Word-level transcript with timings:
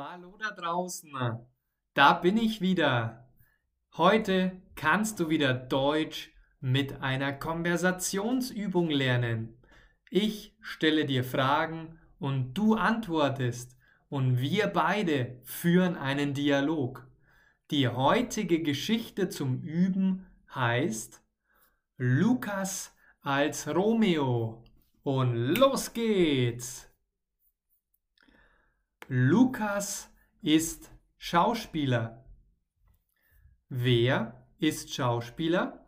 Hallo 0.00 0.36
da 0.38 0.52
draußen, 0.52 1.10
da 1.94 2.12
bin 2.12 2.36
ich 2.36 2.60
wieder. 2.60 3.28
Heute 3.96 4.62
kannst 4.76 5.18
du 5.18 5.28
wieder 5.28 5.52
Deutsch 5.52 6.30
mit 6.60 7.00
einer 7.02 7.32
Konversationsübung 7.32 8.90
lernen. 8.90 9.60
Ich 10.08 10.56
stelle 10.60 11.04
dir 11.04 11.24
Fragen 11.24 11.98
und 12.20 12.54
du 12.54 12.74
antwortest 12.74 13.76
und 14.08 14.38
wir 14.38 14.68
beide 14.68 15.40
führen 15.42 15.96
einen 15.96 16.32
Dialog. 16.32 17.10
Die 17.72 17.88
heutige 17.88 18.62
Geschichte 18.62 19.28
zum 19.28 19.62
Üben 19.62 20.28
heißt 20.54 21.24
Lukas 21.96 22.94
als 23.20 23.66
Romeo 23.66 24.62
und 25.02 25.34
los 25.34 25.92
geht's! 25.92 26.87
Lukas 29.10 30.12
ist 30.42 30.90
Schauspieler. 31.16 32.26
Wer 33.70 34.46
ist 34.58 34.92
Schauspieler? 34.92 35.86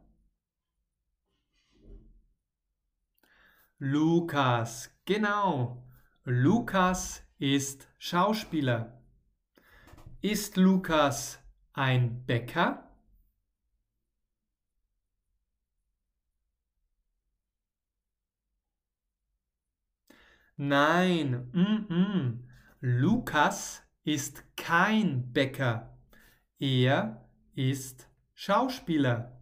Lukas, 3.77 4.91
genau. 5.05 5.87
Lukas 6.25 7.23
ist 7.37 7.93
Schauspieler. 7.99 9.03
Ist 10.23 10.57
Lukas 10.57 11.41
ein 11.75 12.25
Bäcker? 12.25 12.91
Nein, 20.57 21.51
mm 21.53 21.87
-mm. 21.89 22.50
Lukas 22.83 23.83
ist 24.05 24.57
kein 24.57 25.35
Bäcker. 25.35 25.99
Er 26.59 27.29
ist 27.55 28.09
Schauspieler. 28.33 29.39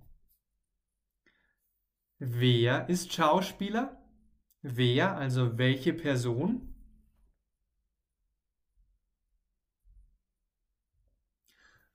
Wer 2.19 2.89
ist 2.89 3.13
Schauspieler? 3.13 4.03
Wer, 4.63 5.17
also 5.17 5.57
welche 5.57 5.93
Person? 5.93 6.75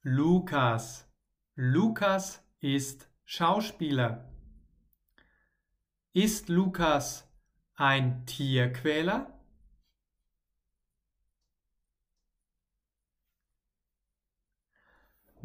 Lukas. 0.01 1.11
Lukas 1.55 2.41
ist 2.61 3.09
Schauspieler. 3.25 4.33
Ist 6.13 6.47
Lukas 6.47 7.29
ein 7.75 8.25
Tierquäler? 8.25 9.32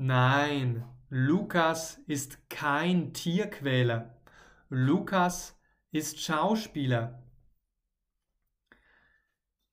Nein, 0.00 0.84
Lukas 1.10 2.00
ist 2.06 2.48
kein 2.48 3.12
Tierquäler. 3.12 4.16
Lukas 4.68 5.58
ist 5.90 6.20
Schauspieler. 6.20 7.20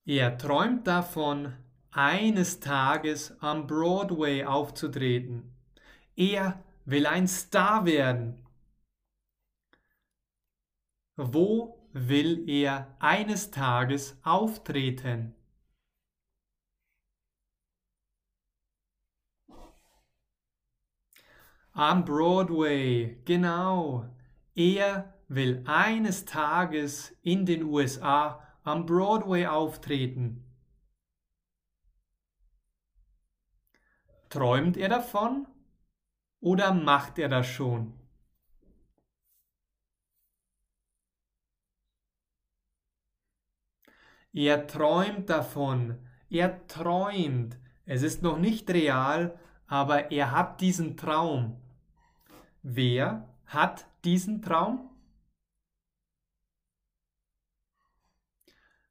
Er 0.04 0.36
träumt 0.40 0.88
davon, 0.88 1.54
eines 1.92 2.60
Tages 2.60 3.38
am 3.40 3.68
Broadway 3.68 4.44
aufzutreten. 4.44 5.56
Er 6.16 6.64
will 6.86 7.06
ein 7.06 7.28
Star 7.28 7.86
werden. 7.86 8.44
Wo 11.18 11.88
will 11.94 12.50
er 12.50 12.96
eines 12.98 13.52
Tages 13.52 14.18
auftreten? 14.24 15.36
Am 21.78 22.06
Broadway, 22.06 23.18
genau. 23.26 24.10
Er 24.56 25.14
will 25.28 25.62
eines 25.68 26.24
Tages 26.24 27.14
in 27.22 27.46
den 27.46 27.64
USA 27.64 28.42
am 28.64 28.86
Broadway 28.86 29.46
auftreten. 29.46 30.46
Träumt 34.30 34.78
er 34.78 34.88
davon 34.88 35.48
oder 36.40 36.74
macht 36.74 37.20
er 37.20 37.28
das 37.28 37.46
schon? 37.46 37.94
Er 44.32 44.66
träumt 44.66 45.30
davon. 45.30 46.08
Er 46.30 46.66
träumt. 46.68 47.60
Es 47.84 48.02
ist 48.02 48.24
noch 48.24 48.38
nicht 48.38 48.70
real, 48.70 49.38
aber 49.68 50.10
er 50.14 50.32
hat 50.32 50.62
diesen 50.62 50.96
Traum. 50.96 51.62
Wer 52.68 53.30
hat 53.46 53.88
diesen 54.04 54.42
Traum? 54.42 54.90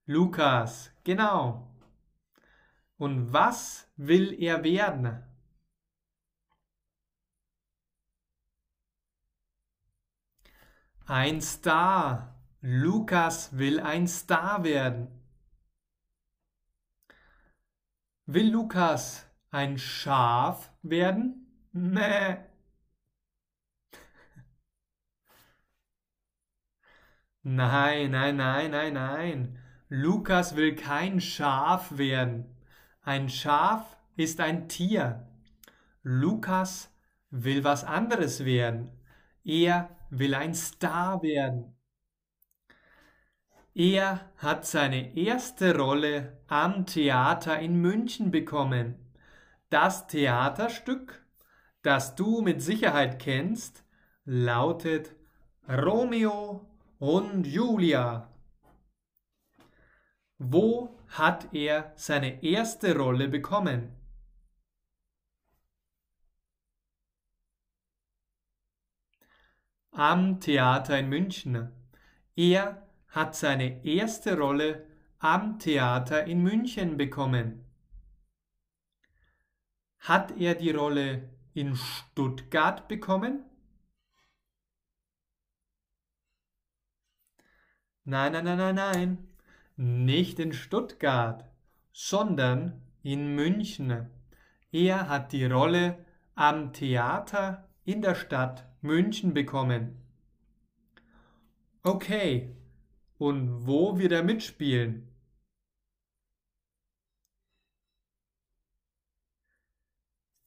Lukas, 0.07 0.93
genau. 1.03 1.75
Und 2.99 3.33
was 3.33 3.91
will 3.97 4.33
er 4.41 4.63
werden? 4.63 5.25
Ein 11.07 11.41
Star. 11.41 12.33
Lukas 12.61 13.59
will 13.59 13.81
ein 13.81 14.07
Star 14.07 14.63
werden. 14.63 15.09
Will 18.27 18.53
Lukas 18.53 19.27
ein 19.51 19.79
Schaf 19.79 20.73
werden? 20.83 21.69
Mäh. 21.73 22.54
Nein, 27.47 28.13
nein, 28.13 28.37
nein, 28.37 28.71
nein, 28.71 28.95
nein. 28.95 29.59
Lukas 29.91 30.57
will 30.57 30.75
kein 30.75 31.21
Schaf 31.21 31.99
werden. 31.99 32.47
Ein 33.03 33.29
Schaf 33.29 33.99
ist 34.17 34.41
ein 34.41 34.67
Tier. 34.67 35.29
Lukas 36.03 36.91
will 37.31 37.63
was 37.63 37.85
anderes 37.85 38.47
werden. 38.47 38.91
Er 39.45 39.91
will 40.09 40.35
ein 40.35 40.55
Star 40.55 41.23
werden. 41.23 41.77
Er 43.75 44.33
hat 44.39 44.65
seine 44.65 45.15
erste 45.15 45.77
Rolle 45.77 46.39
am 46.47 46.87
Theater 46.87 47.59
in 47.59 47.77
München 47.77 48.31
bekommen. 48.31 48.95
Das 49.69 50.07
Theaterstück, 50.07 51.27
das 51.83 52.15
du 52.15 52.41
mit 52.41 52.63
Sicherheit 52.63 53.19
kennst, 53.19 53.85
lautet 54.25 55.15
Romeo 55.69 56.74
und 57.05 57.47
Julia. 57.47 58.31
Wo 60.39 60.99
hat 61.09 61.53
er 61.53 61.93
seine 61.97 62.43
erste 62.43 62.97
Rolle 62.97 63.29
bekommen? 63.29 63.95
Am 69.91 70.41
Theater 70.41 70.99
in 70.99 71.11
München. 71.11 71.71
Er 72.37 72.89
hat 73.09 73.37
seine 73.37 73.85
erste 73.85 74.39
Rolle 74.39 74.87
am 75.19 75.59
Theater 75.59 76.25
in 76.25 76.43
München 76.43 76.97
bekommen. 76.97 77.67
Hat 79.99 80.39
er 80.39 80.55
die 80.55 80.71
Rolle 80.71 81.29
in 81.53 81.77
Stuttgart 81.77 82.89
bekommen? 82.89 83.45
Nein, 88.05 88.33
nein, 88.33 88.45
nein, 88.45 88.59
nein, 88.59 88.75
nein. 88.75 89.29
Nicht 89.77 90.39
in 90.39 90.53
Stuttgart, 90.53 91.51
sondern 91.93 92.83
in 93.03 93.35
München. 93.35 94.11
Er 94.73 95.09
hat 95.09 95.33
die 95.33 95.47
Rolle 95.47 96.05
am 96.35 96.73
Theater 96.73 97.69
in 97.85 98.03
der 98.03 98.15
Stadt 98.15 98.69
München 98.83 99.33
bekommen. 99.33 100.01
Okay, 101.83 102.55
und 103.19 103.67
wo 103.67 103.99
wird 103.99 104.13
er 104.13 104.23
mitspielen? 104.23 105.09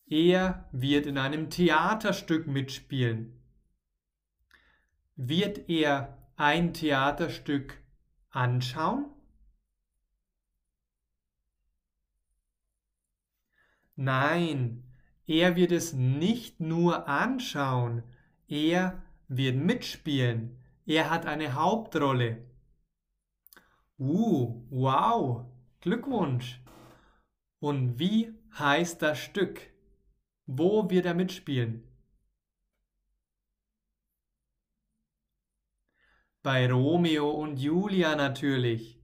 Er 0.10 0.70
wird 0.72 1.06
in 1.06 1.18
einem 1.18 1.50
Theaterstück 1.50 2.48
mitspielen. 2.48 3.42
Wird 5.16 5.70
er 5.70 6.17
ein 6.38 6.74
Theaterstück 6.74 7.82
anschauen? 8.30 9.06
Nein, 13.96 14.84
er 15.26 15.56
wird 15.56 15.72
es 15.72 15.94
nicht 15.94 16.60
nur 16.60 17.08
anschauen, 17.08 18.04
er 18.48 19.02
wird 19.28 19.58
mitspielen. 19.58 20.58
Er 20.86 21.10
hat 21.10 21.26
eine 21.26 21.56
Hauptrolle. 21.56 22.46
Uh, 23.98 24.64
wow, 24.70 25.46
Glückwunsch. 25.82 26.62
Und 27.60 27.98
wie 27.98 28.32
heißt 28.58 29.02
das 29.02 29.18
Stück? 29.18 29.62
Wo 30.46 30.90
wird 30.92 31.08
er 31.08 31.16
mitspielen? 31.16 31.87
Bei 36.44 36.72
Romeo 36.72 37.30
und 37.30 37.58
Julia 37.58 38.16
natürlich. 38.16 39.00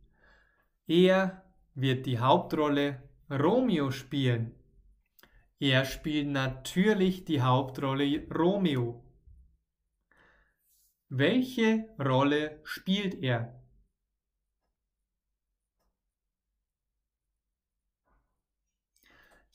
Er 0.88 1.44
wird 1.74 2.06
die 2.06 2.20
Hauptrolle 2.20 3.02
Romeo 3.30 3.92
spielen. 3.92 4.56
Er 5.60 5.86
spielt 5.86 6.28
natürlich 6.28 7.26
die 7.26 7.42
Hauptrolle 7.42 8.28
Romeo. 8.30 9.04
Welche 11.10 11.90
Rolle 12.00 12.60
spielt 12.64 13.16
er? 13.24 13.64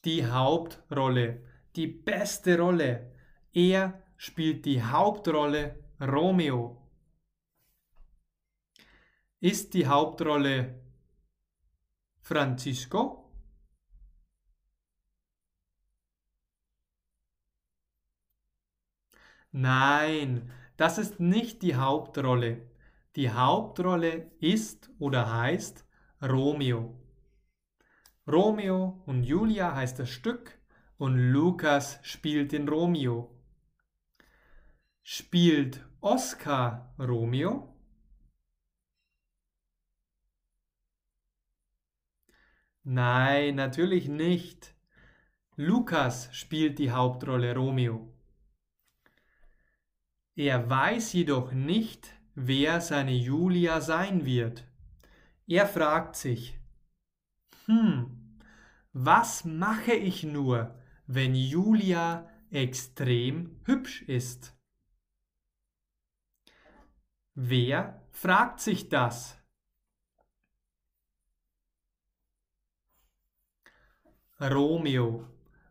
Die 0.05 0.25
Hauptrolle, 0.25 1.43
die 1.77 1.89
beste 1.89 2.59
Rolle. 2.59 3.13
Er 3.53 4.03
spielt 4.17 4.65
die 4.65 4.83
Hauptrolle 4.83 5.85
Romeo. 6.01 6.78
Ist 9.41 9.75
die 9.75 9.87
Hauptrolle 9.87 10.81
Francisco? 12.23 13.31
Nein, 19.53 20.51
das 20.77 20.99
ist 20.99 21.21
nicht 21.21 21.63
die 21.63 21.77
Hauptrolle. 21.77 22.69
Die 23.15 23.31
Hauptrolle 23.31 24.33
ist 24.41 24.91
oder 24.99 25.33
heißt 25.33 25.87
Romeo. 26.21 27.01
Romeo 28.27 29.05
und 29.07 29.23
Julia 29.23 29.73
heißt 29.73 30.01
das 30.01 30.11
Stück 30.11 30.59
und 30.97 31.17
Lukas 31.17 32.01
spielt 32.03 32.51
den 32.51 32.69
Romeo. 32.69 33.31
Spielt 35.05 35.87
Oscar 36.01 36.93
Romeo? 36.99 37.68
Nein, 42.91 43.57
natürlich 43.57 44.09
nicht. 44.09 44.75
Lukas 45.57 46.35
spielt 46.35 46.79
die 46.79 46.91
Hauptrolle 46.91 47.55
Romeo. 47.55 48.11
Er 50.35 50.71
weiß 50.71 51.13
jedoch 51.13 51.53
nicht, 51.53 52.09
wer 52.35 52.81
seine 52.81 53.13
Julia 53.13 53.83
sein 53.83 54.25
wird. 54.25 54.67
Er 55.47 55.67
fragt 55.67 56.17
sich, 56.17 56.59
hm, 57.67 58.39
was 58.95 59.45
mache 59.45 59.93
ich 59.93 60.25
nur, 60.25 60.75
wenn 61.07 61.35
Julia 61.35 62.27
extrem 62.51 63.61
hübsch 63.67 64.01
ist? 64.01 64.57
Wer 67.35 68.03
fragt 68.13 68.61
sich 68.61 68.89
das? 68.89 69.38
Romeo. 74.41 75.27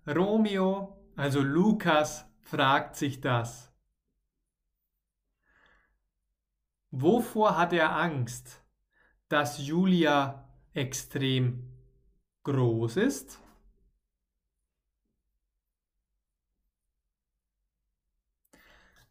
Romeo, 0.06 0.98
also 1.16 1.42
Lukas, 1.42 2.26
fragt 2.42 2.96
sich 2.96 3.22
das. 3.22 3.72
Wovor 6.92 7.58
hat 7.58 7.74
er 7.74 7.96
Angst? 7.96 8.64
Dass 9.30 9.66
Julia 9.66 10.50
extrem 10.74 11.72
groß 12.44 12.98
ist? 12.98 13.40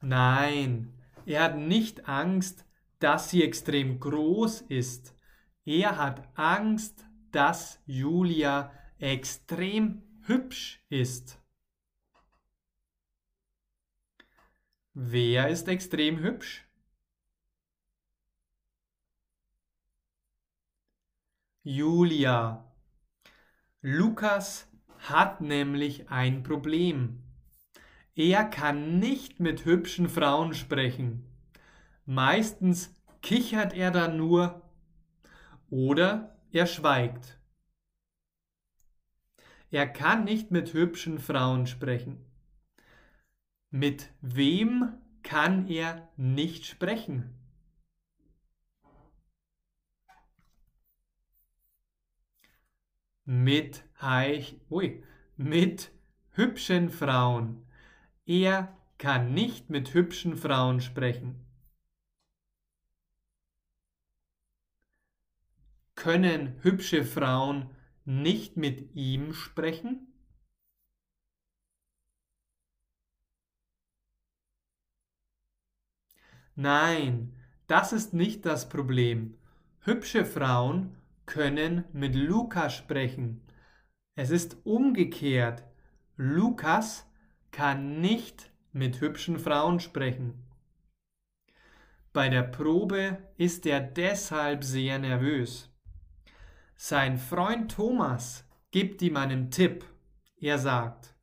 Nein, 0.00 0.92
er 1.24 1.44
hat 1.44 1.56
nicht 1.56 2.08
Angst, 2.08 2.64
dass 2.98 3.30
sie 3.30 3.42
extrem 3.42 4.00
groß 4.00 4.62
ist. 4.62 5.14
Er 5.64 5.98
hat 5.98 6.28
Angst, 6.38 7.04
dass 7.32 7.82
Julia 7.86 8.72
extrem 8.98 10.02
hübsch 10.22 10.82
ist. 10.88 11.40
Wer 14.94 15.48
ist 15.48 15.68
extrem 15.68 16.18
hübsch? 16.18 16.66
Julia. 21.62 22.72
Lukas 23.82 24.70
hat 24.98 25.40
nämlich 25.40 26.08
ein 26.10 26.42
Problem. 26.42 27.22
Er 28.14 28.44
kann 28.44 28.98
nicht 28.98 29.40
mit 29.40 29.64
hübschen 29.64 30.08
Frauen 30.08 30.54
sprechen. 30.54 31.26
Meistens 32.06 32.94
kichert 33.20 33.74
er 33.74 33.90
dann 33.90 34.16
nur 34.16 34.62
oder 35.68 36.40
er 36.52 36.66
schweigt. 36.66 37.35
Er 39.76 39.86
kann 39.86 40.24
nicht 40.24 40.50
mit 40.50 40.72
hübschen 40.72 41.18
Frauen 41.18 41.66
sprechen. 41.66 42.24
Mit 43.68 44.10
wem 44.22 44.94
kann 45.22 45.68
er 45.68 46.10
nicht 46.16 46.64
sprechen? 46.64 47.34
Mit, 53.26 53.84
ui, 54.70 55.04
mit 55.36 55.92
hübschen 56.30 56.88
Frauen. 56.88 57.66
Er 58.24 58.74
kann 58.96 59.34
nicht 59.34 59.68
mit 59.68 59.92
hübschen 59.92 60.38
Frauen 60.38 60.80
sprechen. 60.80 61.44
Können 65.94 66.62
hübsche 66.62 67.04
Frauen 67.04 67.75
nicht 68.06 68.56
mit 68.56 68.94
ihm 68.94 69.32
sprechen? 69.34 70.12
Nein, 76.54 77.34
das 77.66 77.92
ist 77.92 78.14
nicht 78.14 78.46
das 78.46 78.68
Problem. 78.68 79.36
Hübsche 79.80 80.24
Frauen 80.24 80.96
können 81.26 81.84
mit 81.92 82.14
Lukas 82.14 82.74
sprechen. 82.74 83.42
Es 84.14 84.30
ist 84.30 84.56
umgekehrt. 84.64 85.64
Lukas 86.16 87.06
kann 87.50 88.00
nicht 88.00 88.50
mit 88.72 89.00
hübschen 89.00 89.38
Frauen 89.38 89.80
sprechen. 89.80 90.46
Bei 92.12 92.30
der 92.30 92.42
Probe 92.42 93.18
ist 93.36 93.66
er 93.66 93.80
deshalb 93.80 94.64
sehr 94.64 94.98
nervös. 94.98 95.75
Sein 96.76 97.16
Freund 97.16 97.72
Thomas 97.72 98.44
gibt 98.70 99.00
ihm 99.00 99.16
einen 99.16 99.50
Tipp. 99.50 99.84
Er 100.38 100.58
sagt, 100.58 101.16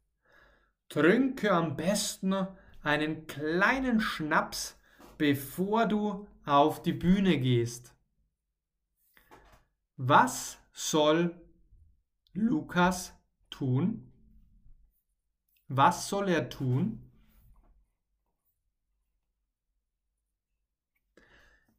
trinke 0.90 1.52
am 1.52 1.76
besten 1.76 2.48
einen 2.82 3.28
kleinen 3.28 4.02
Schnaps, 4.02 4.80
bevor 5.18 5.86
du 5.86 6.28
auf 6.46 6.82
die 6.82 6.94
Bühne 6.94 7.38
gehst. 7.40 7.96
Was 9.96 10.58
soll 10.72 11.40
Lukas 12.34 13.14
tun? 13.52 14.12
Was 15.68 16.10
soll 16.10 16.30
er 16.30 16.50
tun? 16.50 17.12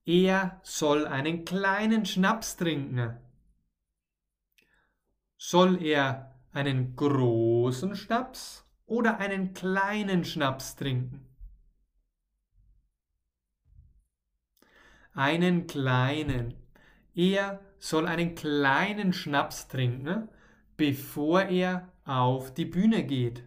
Er 0.07 0.61
soll 0.62 1.07
einen 1.07 1.45
kleinen 1.45 2.07
Schnaps 2.07 2.57
trinken. 2.57 3.24
Soll 5.46 5.82
er 5.82 6.34
einen 6.52 6.96
großen 6.96 7.96
Schnaps 7.96 8.66
oder 8.86 9.18
einen 9.18 9.52
kleinen 9.52 10.24
Schnaps 10.24 10.74
trinken? 10.74 11.28
Einen 15.12 15.66
kleinen. 15.66 16.54
Er 17.14 17.60
soll 17.78 18.06
einen 18.06 18.34
kleinen 18.34 19.12
Schnaps 19.12 19.68
trinken, 19.68 20.30
bevor 20.78 21.42
er 21.42 21.92
auf 22.06 22.54
die 22.54 22.64
Bühne 22.64 23.04
geht. 23.04 23.44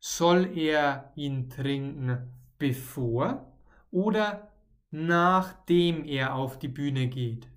Soll 0.00 0.58
er 0.58 1.12
ihn 1.14 1.48
trinken 1.50 2.32
bevor 2.58 3.56
oder 3.92 4.52
nachdem 4.90 6.04
er 6.04 6.34
auf 6.34 6.58
die 6.58 6.66
Bühne 6.66 7.06
geht? 7.06 7.53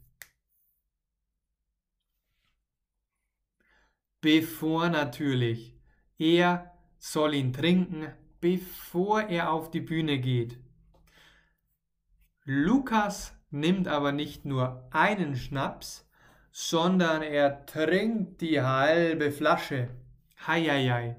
Bevor 4.28 4.90
natürlich. 4.90 5.74
Er 6.18 6.74
soll 7.00 7.34
ihn 7.34 7.54
trinken, 7.54 8.12
bevor 8.42 9.22
er 9.22 9.54
auf 9.54 9.72
die 9.72 9.80
Bühne 9.80 10.20
geht. 10.20 10.60
Lukas 12.44 13.34
nimmt 13.52 13.88
aber 13.88 14.12
nicht 14.12 14.44
nur 14.44 14.86
einen 14.92 15.38
Schnaps, 15.38 16.10
sondern 16.52 17.22
er 17.22 17.66
trinkt 17.68 18.42
die 18.42 18.62
halbe 18.62 19.32
Flasche. 19.32 19.92
Heieiei. 20.46 21.16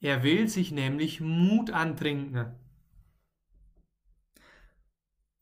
Er 0.00 0.22
will 0.22 0.46
sich 0.46 0.70
nämlich 0.70 1.20
Mut 1.20 1.72
antrinken. 1.72 2.54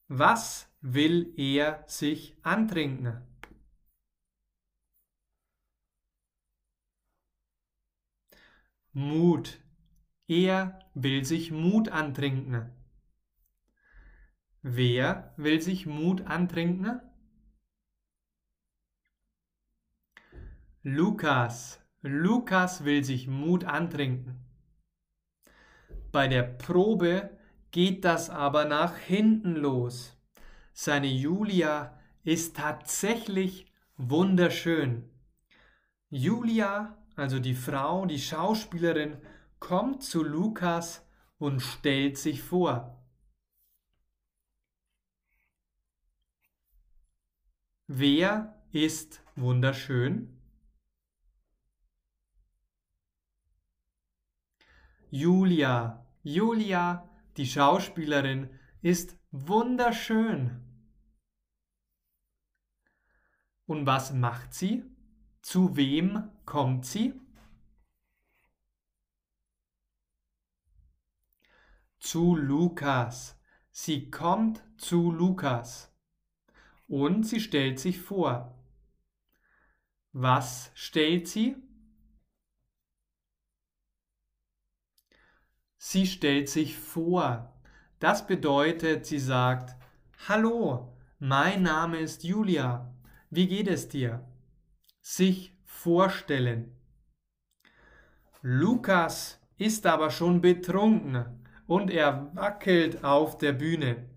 Was 0.09 0.67
will 0.81 1.35
er 1.37 1.85
sich 1.89 2.39
antrinken? 2.43 3.30
Mut. 8.93 9.61
Er 10.27 10.81
will 10.95 11.25
sich 11.25 11.51
Mut 11.51 11.89
antrinken. 11.89 12.71
Wer 14.63 15.33
will 15.37 15.61
sich 15.61 15.87
Mut 15.87 16.27
antrinken? 16.27 17.01
Lukas. 20.83 21.81
Lukas 22.03 22.85
will 22.85 23.05
sich 23.05 23.29
Mut 23.29 23.65
antrinken. 23.65 24.45
Bei 26.11 26.27
der 26.27 26.43
Probe 26.43 27.39
geht 27.71 28.05
das 28.05 28.31
aber 28.31 28.65
nach 28.65 28.97
hinten 28.97 29.55
los. 29.55 30.17
Seine 30.73 31.07
Julia 31.07 31.99
ist 32.25 32.57
tatsächlich 32.57 33.67
wunderschön. 33.97 35.09
Julia, 36.09 37.00
also 37.21 37.39
die 37.39 37.55
Frau, 37.55 38.07
die 38.07 38.19
Schauspielerin, 38.19 39.21
kommt 39.59 40.03
zu 40.03 40.23
Lukas 40.25 41.07
und 41.39 41.61
stellt 41.61 42.17
sich 42.17 42.43
vor. 42.43 42.97
Wer 47.87 48.65
ist 48.73 49.23
wunderschön? 49.37 50.41
Julia. 55.11 56.07
Julia, 56.23 57.09
die 57.37 57.47
Schauspielerin, 57.47 58.49
ist 58.81 59.19
wunderschön. 59.31 60.63
Und 63.67 63.87
was 63.87 64.13
macht 64.13 64.55
sie? 64.55 64.90
Zu 65.43 65.77
wem 65.77 66.31
kommt 66.45 66.85
sie? 66.85 67.19
Zu 71.99 72.37
Lukas. 72.37 73.39
Sie 73.71 74.11
kommt 74.11 74.63
zu 74.77 75.11
Lukas. 75.11 75.93
Und 76.89 77.25
sie 77.25 77.41
stellt 77.41 77.79
sich 77.79 78.01
vor. 78.01 78.59
Was 80.13 80.71
stellt 80.75 81.29
sie? 81.29 81.57
Sie 85.79 86.07
stellt 86.07 86.49
sich 86.49 86.77
vor. 86.77 87.55
Das 88.01 88.27
bedeutet, 88.27 89.07
sie 89.07 89.19
sagt, 89.19 89.77
Hallo, 90.29 90.97
mein 91.19 91.63
Name 91.63 91.99
ist 91.99 92.25
Julia. 92.25 92.95
Wie 93.31 93.49
geht 93.49 93.69
es 93.69 93.89
dir? 93.89 94.30
Sich 95.13 95.53
vorstellen. 95.65 96.73
Lukas 98.43 99.41
ist 99.57 99.85
aber 99.85 100.09
schon 100.13 100.41
betrunken 100.41 101.45
und 101.67 101.91
er 101.91 102.33
wackelt 102.37 103.03
auf 103.03 103.37
der 103.37 103.53
Bühne. 103.53 104.09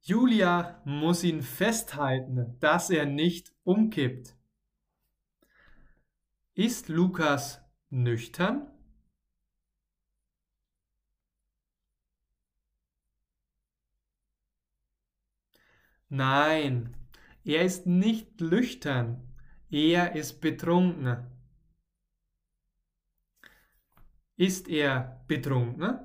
Julia 0.00 0.80
muss 0.86 1.24
ihn 1.24 1.42
festhalten, 1.42 2.58
dass 2.60 2.88
er 2.88 3.04
nicht 3.04 3.52
umkippt. 3.64 4.34
Ist 6.54 6.88
Lukas 6.88 7.60
nüchtern? 7.90 8.72
Nein, 16.08 16.97
er 17.48 17.62
ist 17.62 17.86
nicht 17.86 18.40
lüchtern, 18.40 19.26
er 19.70 20.14
ist 20.14 20.40
betrunken. 20.40 21.26
Ist 24.36 24.68
er 24.68 25.24
betrunken? 25.26 25.98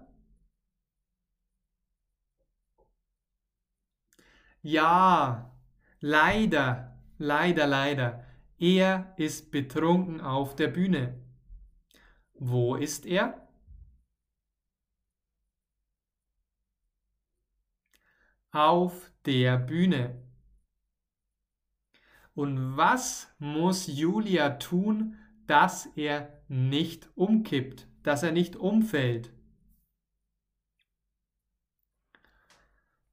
Ja, 4.62 5.54
leider, 6.00 6.98
leider, 7.18 7.68
leider. 7.68 8.26
Er 8.58 9.14
ist 9.18 9.52
betrunken 9.52 10.22
auf 10.22 10.56
der 10.56 10.70
Bühne. 10.70 11.22
Wo 12.36 12.76
ist 12.76 13.06
er? 13.06 13.44
auf 18.54 19.12
der 19.26 19.58
Bühne. 19.58 20.23
Und 22.36 22.78
was 22.78 23.32
muss 23.38 23.86
Julia 23.88 24.52
tun, 24.52 25.18
dass 25.46 25.86
er 25.96 26.42
nicht 26.48 27.10
umkippt, 27.16 27.88
dass 28.02 28.24
er 28.24 28.32
nicht 28.32 28.56
umfällt? 28.56 29.32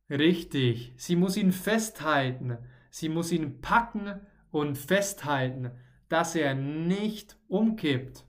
Richtig, 0.09 0.95
sie 0.97 1.17
muss 1.17 1.37
ihn 1.37 1.53
festhalten, 1.53 2.59
sie 2.91 3.09
muss 3.09 3.31
ihn 3.31 3.61
packen 3.61 4.27
und 4.51 4.77
festhalten, 4.77 5.71
dass 6.09 6.35
er 6.35 6.55
nicht 6.55 7.37
umkippt. 7.47 8.27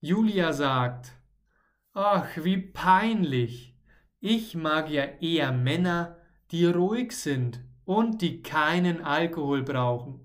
Julia 0.00 0.52
sagt, 0.52 1.12
ach, 1.92 2.26
wie 2.42 2.56
peinlich. 2.56 3.76
Ich 4.18 4.54
mag 4.56 4.90
ja 4.90 5.04
eher 5.04 5.52
Männer, 5.52 6.16
die 6.50 6.64
ruhig 6.66 7.12
sind 7.12 7.60
und 7.84 8.22
die 8.22 8.42
keinen 8.42 9.02
Alkohol 9.02 9.62
brauchen. 9.62 10.20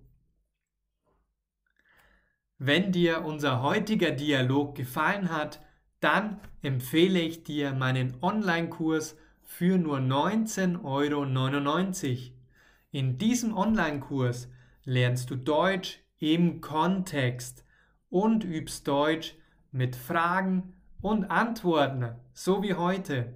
Wenn 2.60 2.92
dir 2.92 3.24
unser 3.24 3.62
heutiger 3.62 4.12
Dialog 4.12 4.76
gefallen 4.76 5.32
hat, 5.32 5.62
dann 6.00 6.40
empfehle 6.62 7.20
ich 7.20 7.44
dir 7.44 7.74
meinen 7.74 8.18
Online-Kurs 8.22 9.16
für 9.44 9.78
nur 9.78 10.00
19,99 10.00 10.84
Euro. 10.84 12.34
In 12.92 13.18
diesem 13.18 13.56
Online-Kurs 13.56 14.50
lernst 14.86 15.30
du 15.30 15.36
Deutsch 15.36 16.00
im 16.20 16.62
Kontext 16.62 17.64
und 18.10 18.44
übst 18.44 18.88
Deutsch 18.88 19.36
mit 19.72 19.96
Fragen 19.96 20.74
und 21.02 21.26
Antworten, 21.26 22.16
so 22.34 22.64
wie 22.64 22.74
heute. 22.74 23.34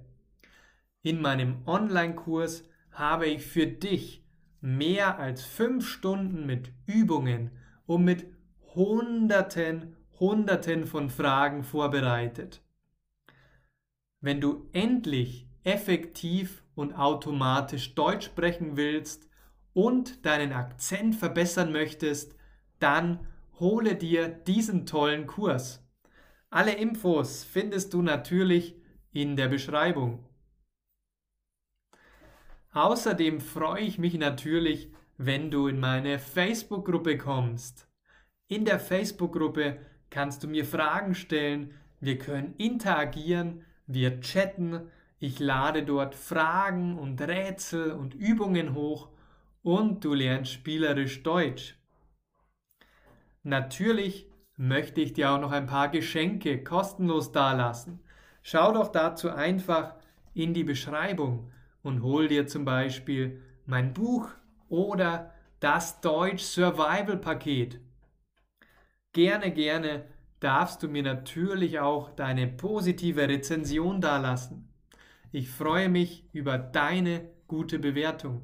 In 1.02 1.20
meinem 1.20 1.62
Online-Kurs 1.66 2.64
habe 2.92 3.26
ich 3.26 3.42
für 3.44 3.66
dich 3.66 4.24
mehr 4.60 5.18
als 5.18 5.44
fünf 5.44 5.88
Stunden 5.88 6.46
mit 6.46 6.72
Übungen 6.86 7.50
und 7.86 8.04
mit 8.04 8.26
Hunderten, 8.74 9.96
Hunderten 10.18 10.86
von 10.86 11.10
Fragen 11.10 11.62
vorbereitet. 11.64 12.62
Wenn 14.20 14.40
du 14.40 14.68
endlich 14.72 15.48
effektiv 15.64 16.62
und 16.74 16.94
automatisch 16.94 17.94
Deutsch 17.94 18.26
sprechen 18.26 18.76
willst 18.76 19.28
und 19.74 20.24
deinen 20.24 20.52
Akzent 20.52 21.16
verbessern 21.16 21.72
möchtest, 21.72 22.36
dann 22.78 23.26
hole 23.58 23.96
dir 23.96 24.28
diesen 24.28 24.86
tollen 24.86 25.26
Kurs. 25.26 25.84
Alle 26.50 26.74
Infos 26.74 27.44
findest 27.44 27.94
du 27.94 28.02
natürlich 28.02 28.76
in 29.12 29.36
der 29.36 29.48
Beschreibung. 29.48 30.24
Außerdem 32.72 33.40
freue 33.40 33.82
ich 33.82 33.98
mich 33.98 34.14
natürlich, 34.14 34.90
wenn 35.18 35.50
du 35.50 35.68
in 35.68 35.78
meine 35.78 36.18
Facebook-Gruppe 36.18 37.18
kommst. 37.18 37.86
In 38.48 38.64
der 38.64 38.80
Facebook-Gruppe 38.80 39.78
kannst 40.08 40.42
du 40.42 40.48
mir 40.48 40.64
Fragen 40.64 41.14
stellen, 41.14 41.74
wir 42.00 42.18
können 42.18 42.54
interagieren, 42.56 43.64
wir 43.86 44.20
chatten, 44.20 44.90
ich 45.18 45.38
lade 45.38 45.84
dort 45.84 46.14
Fragen 46.14 46.98
und 46.98 47.20
Rätsel 47.20 47.92
und 47.92 48.14
Übungen 48.14 48.74
hoch 48.74 49.10
und 49.62 50.04
du 50.04 50.14
lernst 50.14 50.52
spielerisch 50.52 51.22
Deutsch. 51.22 51.76
Natürlich 53.42 54.26
möchte 54.56 55.00
ich 55.00 55.12
dir 55.12 55.30
auch 55.30 55.40
noch 55.40 55.52
ein 55.52 55.66
paar 55.66 55.88
Geschenke 55.88 56.64
kostenlos 56.64 57.32
dalassen. 57.32 58.00
Schau 58.42 58.72
doch 58.72 58.88
dazu 58.88 59.30
einfach 59.30 59.94
in 60.34 60.54
die 60.54 60.64
Beschreibung 60.64 61.52
und 61.82 62.02
hol 62.02 62.28
dir 62.28 62.46
zum 62.46 62.64
Beispiel 62.64 63.42
mein 63.66 63.92
Buch 63.92 64.28
oder 64.68 65.32
das 65.60 66.00
Deutsch 66.00 66.42
Survival 66.42 67.16
Paket. 67.16 67.80
Gerne, 69.12 69.52
gerne 69.52 70.04
darfst 70.40 70.82
du 70.82 70.88
mir 70.88 71.02
natürlich 71.02 71.78
auch 71.78 72.10
deine 72.10 72.48
positive 72.48 73.28
Rezension 73.28 74.00
dalassen. 74.00 74.68
Ich 75.30 75.48
freue 75.48 75.88
mich 75.88 76.28
über 76.32 76.58
deine 76.58 77.30
gute 77.46 77.78
Bewertung. 77.78 78.42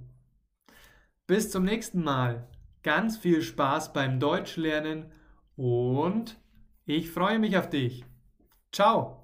Bis 1.26 1.50
zum 1.50 1.64
nächsten 1.64 2.02
Mal. 2.02 2.48
Ganz 2.82 3.18
viel 3.18 3.42
Spaß 3.42 3.92
beim 3.92 4.20
Deutschlernen 4.20 5.12
und 5.56 6.38
ich 6.86 7.10
freue 7.10 7.38
mich 7.38 7.58
auf 7.58 7.68
dich. 7.68 8.04
Ciao. 8.72 9.17